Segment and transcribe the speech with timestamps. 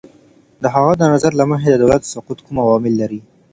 [0.61, 3.19] د هغه د نظر له مخې، د دولت سقوط کوم عوامل لري؟